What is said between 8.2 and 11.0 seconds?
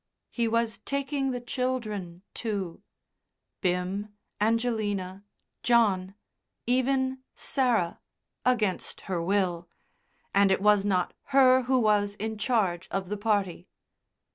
(against her will), and it was